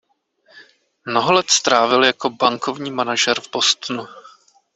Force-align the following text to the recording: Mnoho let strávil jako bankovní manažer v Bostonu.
Mnoho 1.05 1.31
let 1.31 1.49
strávil 1.49 2.03
jako 2.03 2.29
bankovní 2.29 2.91
manažer 2.91 3.41
v 3.41 3.51
Bostonu. 3.51 4.07